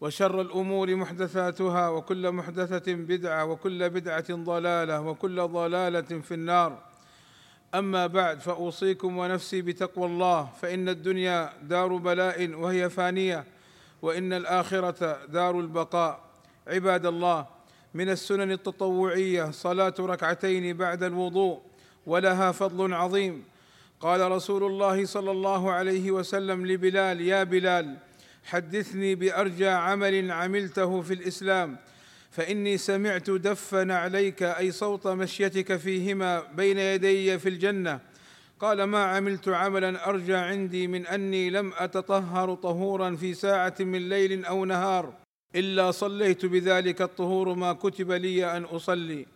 [0.00, 6.78] وشر الأمور محدثاتها وكل محدثة بدعة وكل بدعة ضلالة وكل ضلالة في النار.
[7.74, 13.44] أما بعد فأوصيكم ونفسي بتقوى الله فإن الدنيا دار بلاء وهي فانية
[14.02, 16.20] وإن الآخرة دار البقاء.
[16.68, 17.46] عباد الله
[17.94, 21.60] من السنن التطوعية صلاة ركعتين بعد الوضوء
[22.06, 23.44] ولها فضل عظيم.
[24.00, 27.96] قال رسول الله صلى الله عليه وسلم لبلال يا بلال
[28.46, 31.76] حدثني بأرجى عمل عملته في الإسلام
[32.30, 38.00] فإني سمعت دفا عليك أي صوت مشيتك فيهما بين يدي في الجنة.
[38.60, 44.44] قال ما عملت عملا أرجى عندي من أني لم أتطهر طهورا في ساعة من ليل
[44.44, 45.12] أو نهار
[45.54, 49.26] إلا صليت بذلك الطهور ما كتب لي أن أصلي.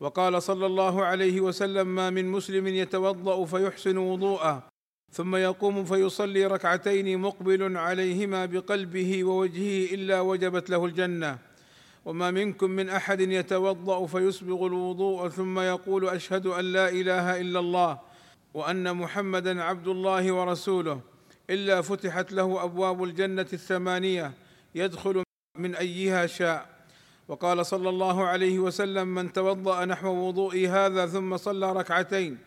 [0.00, 4.69] وقال صلى الله عليه وسلم ما من مسلم يتوضأ فيحسن وضوءه.
[5.12, 11.38] ثم يقوم فيصلي ركعتين مقبل عليهما بقلبه ووجهه إلا وجبت له الجنة.
[12.04, 17.98] وما منكم من أحد يتوضأ فيسبغ الوضوء ثم يقول أشهد أن لا إله إلا الله
[18.54, 21.00] وأن محمدا عبد الله ورسوله
[21.50, 24.32] إلا فتحت له أبواب الجنة الثمانية
[24.74, 25.22] يدخل
[25.58, 26.80] من أيها شاء.
[27.28, 32.38] وقال صلى الله عليه وسلم من توضأ نحو وضوئي هذا ثم صلى ركعتين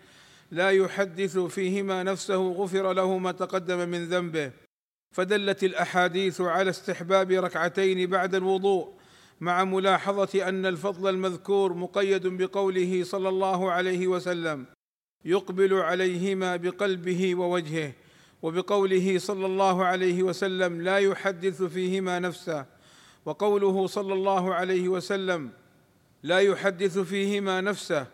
[0.54, 4.52] لا يحدث فيهما نفسه غفر له ما تقدم من ذنبه.
[5.12, 8.94] فدلت الأحاديث على استحباب ركعتين بعد الوضوء
[9.42, 14.66] مع ملاحظة أن الفضل المذكور مقيد بقوله صلى الله عليه وسلم
[15.26, 17.92] يقبل عليهما بقلبه ووجهه
[18.42, 22.66] وبقوله صلى الله عليه وسلم لا يحدث فيهما نفسه.
[23.26, 25.50] وقوله صلى الله عليه وسلم
[26.24, 28.08] لا يحدث فيهما نفسه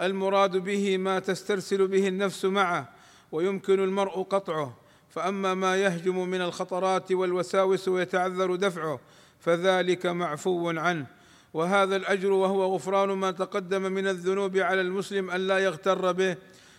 [0.00, 2.88] المراد به ما تسترسل به النفس معه
[3.32, 4.76] ويمكن المرء قطعه.
[5.10, 9.00] فأما ما يهجم من الخطرات والوساوس ويتعذر دفعه
[9.40, 11.06] فذلك معفو عنه.
[11.54, 16.36] وهذا الأجر وهو غفران ما تقدم من الذنوب على المسلم أن لا يغتر به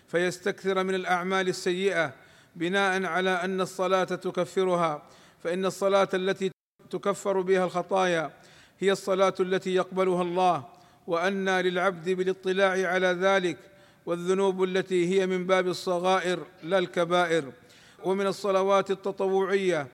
[0.07, 2.13] فيستكثر من الأعمال السيئة.
[2.55, 5.03] بناء على أن الصلاة تكفرها
[5.44, 6.51] فإن الصلاة التي
[6.89, 8.31] تكفر بها الخطايا
[8.79, 10.76] هي الصلاة التي يقبلها الله.
[11.07, 13.57] وأنى للعبد بالاطلاع على ذلك
[14.06, 17.51] والذنوب التي هي من باب الصغائر لا الكبائر
[18.03, 19.88] ومن الصلوات التطوعية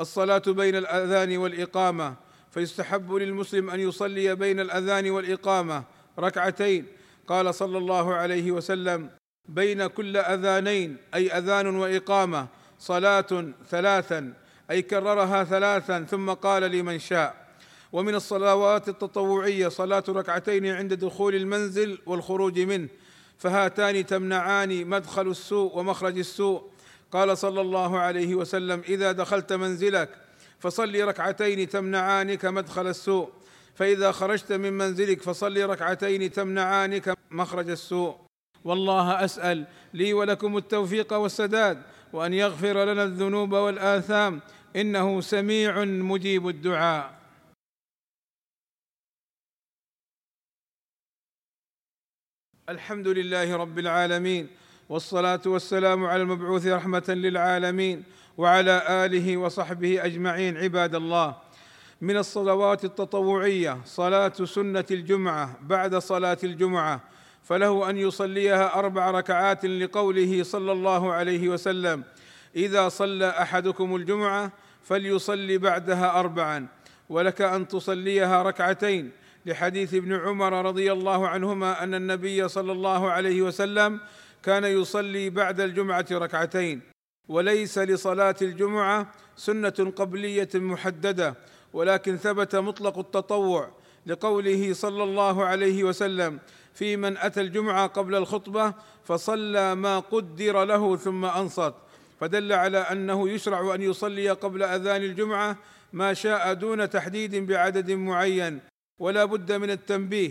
[0.00, 2.14] الصلاة بين الأذان والإقامة
[2.50, 5.84] فيستحب للمسلم أن يصلي بين الأذان والإقامة
[6.18, 6.86] ركعتين.
[7.26, 9.10] قال صلى الله عليه وسلم
[9.48, 12.46] بين كل أذانين أي أذان وإقامة
[12.78, 14.32] صلاة ثلاثا
[14.70, 17.39] أي كررها ثلاثا ثم قال لمن شاء.
[17.92, 22.88] ومن الصلوات التطوعية صلاة ركعتين عند دخول المنزل والخروج منه.
[23.38, 26.62] فهاتان تمنعان مدخل السوء ومخرج السوء.
[27.12, 30.08] قال صلى الله عليه وسلم إذا دخلت منزلك
[30.58, 33.28] فصل ركعتين تمنعانك مدخل السوء.
[33.74, 38.14] فإذا خرجت من منزلك فصل ركعتين تمنعانك مخرج السوء.
[38.64, 44.40] والله أسأل لي ولكم التوفيق والسداد وأن يغفر لنا الذنوب والآثام.
[44.76, 47.19] إنه سميع مجيب الدعاء.
[52.70, 54.48] الحمد لله رب العالمين
[54.88, 58.04] والصلاة والسلام على المبعوث رحمة للعالمين
[58.38, 61.36] وعلى آله وصحبه أجمعين عباد الله.
[62.00, 67.00] من الصلوات التطوعية صلاة سنة الجمعة بعد صلاة الجمعة
[67.42, 72.04] فله أن يصليها أربع ركعات لقوله صلى الله عليه وسلم
[72.56, 76.66] إذا صلى أحدكم الجمعة فليصلي بعدها اربعا
[77.08, 79.10] ولك أن تصليها ركعتين
[79.46, 84.00] لحديث ابن عمر رضي الله عنهما أن النبي صلى الله عليه وسلم
[84.42, 86.80] كان يصلي بعد الجمعة ركعتين
[87.28, 91.34] وليس لصلاة الجمعة سنة قبلية محددة
[91.72, 93.70] ولكن ثبت مطلق التطوع
[94.06, 96.38] لقوله صلى الله عليه وسلم
[96.74, 101.74] في من أتى الجمعة قبل الخطبة فصلى ما قدر له ثم أنصت
[102.20, 105.56] فدل على أنه يشرع أن يصلي قبل أذان الجمعة
[105.92, 108.60] ما شاء دون تحديد بعدد معين.
[109.00, 110.30] ولا بد من التنبيه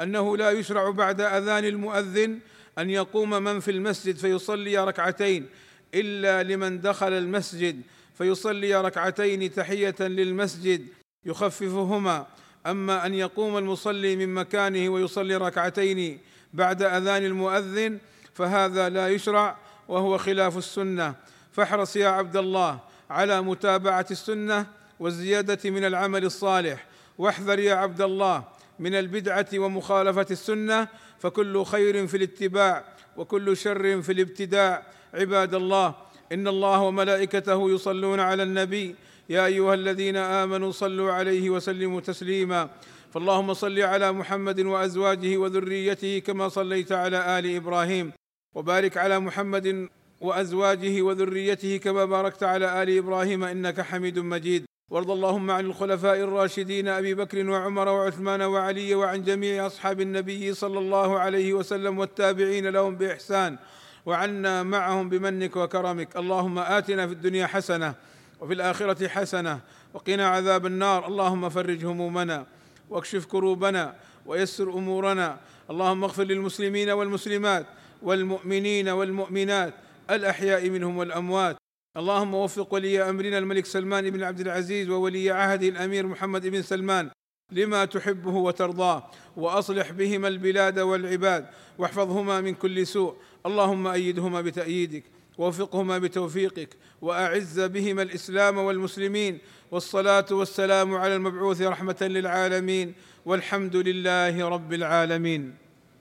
[0.00, 2.38] أنه لا يشرع بعد أذان المؤذن
[2.78, 5.46] أن يقوم من في المسجد فيصلي ركعتين
[5.94, 7.82] إلا لمن دخل المسجد
[8.14, 10.86] فيصلي ركعتين تحية للمسجد
[11.24, 12.26] يخففهما.
[12.66, 16.18] أما أن يقوم المصلي من مكانه ويصلي ركعتين
[16.54, 17.98] بعد أذان المؤذن
[18.34, 19.56] فهذا لا يشرع
[19.88, 21.14] وهو خلاف السنة.
[21.52, 22.80] فاحرص يا عبد الله
[23.10, 24.66] على متابعة السنة
[25.00, 26.89] والزيادة من العمل الصالح.
[27.20, 28.44] واحذر يا عبد الله
[28.78, 30.88] من البدعة ومخالفة السنة
[31.18, 32.84] فكل خير في الاتباع
[33.16, 34.82] وكل شر في الابتداع.
[35.14, 35.94] عباد الله
[36.32, 38.94] إن الله وملائكته يصلون على النبي.
[39.28, 42.70] يا أيها الذين آمنوا صلوا عليه وسلموا تسليما.
[43.12, 48.12] فاللهم صل على محمد وأزواجه وذريته كما صليت على آل إبراهيم.
[48.54, 49.88] وبارك على محمد
[50.20, 54.69] وأزواجه وذريته كما باركت على آل إبراهيم إنك حميد مجيد.
[54.90, 60.78] وارض اللهم عن الخلفاء الراشدين أبي بكر وعمر وعثمان وعلي وعن جميع أصحاب النبي صلى
[60.78, 63.58] الله عليه وسلم والتابعين لهم بإحسان
[64.06, 66.16] وعنا معهم بمنك وكرمك.
[66.16, 67.94] اللهم آتنا في الدنيا حسنة
[68.40, 69.60] وفي الآخرة حسنة
[69.94, 71.06] وقنا عذاب النار.
[71.06, 72.46] اللهم فرج همومنا
[72.90, 73.94] واكشف كروبنا
[74.26, 75.38] ويسر أمورنا.
[75.70, 77.66] اللهم اغفر للمسلمين والمسلمات
[78.02, 79.74] والمؤمنين والمؤمنات.
[80.10, 81.59] الأحياء منهم والأموات.
[81.96, 87.10] اللهم وفق ولي أمرنا الملك سلمان بن عبد العزيز وولي عهده الأمير محمد بن سلمان
[87.52, 91.46] لما تحبه وترضاه وأصلح بهما البلاد والعباد
[91.78, 93.16] واحفظهما من كل سوء.
[93.46, 95.04] اللهم أيدهما بتأييدك
[95.38, 99.38] ووفقهما بتوفيقك وأعز بهما الإسلام والمسلمين.
[99.70, 102.94] والصلاة والسلام على المبعوث رحمة للعالمين.
[103.26, 105.59] والحمد لله رب العالمين.